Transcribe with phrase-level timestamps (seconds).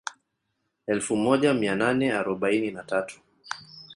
[0.87, 3.21] Elfu moja mia nane arobaini na tatu